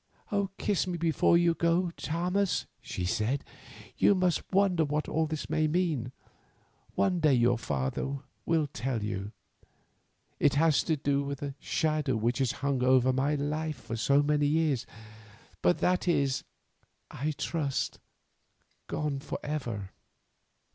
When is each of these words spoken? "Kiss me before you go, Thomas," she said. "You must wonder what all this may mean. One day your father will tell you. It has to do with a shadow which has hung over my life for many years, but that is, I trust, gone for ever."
"Kiss 0.57 0.87
me 0.87 0.97
before 0.97 1.37
you 1.37 1.53
go, 1.53 1.91
Thomas," 1.91 2.65
she 2.81 3.05
said. 3.05 3.43
"You 3.97 4.15
must 4.15 4.41
wonder 4.51 4.83
what 4.83 5.07
all 5.07 5.27
this 5.27 5.47
may 5.47 5.67
mean. 5.67 6.11
One 6.95 7.19
day 7.19 7.35
your 7.35 7.59
father 7.59 8.17
will 8.43 8.65
tell 8.65 9.03
you. 9.03 9.31
It 10.39 10.55
has 10.55 10.81
to 10.85 10.95
do 10.97 11.21
with 11.21 11.43
a 11.43 11.53
shadow 11.59 12.15
which 12.15 12.39
has 12.39 12.51
hung 12.65 12.83
over 12.83 13.13
my 13.13 13.35
life 13.35 13.91
for 13.95 14.23
many 14.23 14.47
years, 14.47 14.87
but 15.61 15.77
that 15.81 16.07
is, 16.07 16.45
I 17.11 17.29
trust, 17.37 17.99
gone 18.87 19.19
for 19.19 19.37
ever." 19.43 19.91